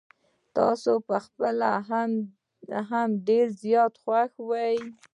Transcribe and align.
تاسو 0.57 0.91
په 1.07 1.15
خپله 1.25 1.69
هم 2.91 3.09
ډير 3.27 3.45
زيات 3.63 3.93
خوښ 4.03 4.31
وې. 4.49 4.75